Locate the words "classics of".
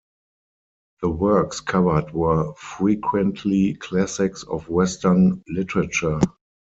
3.75-4.67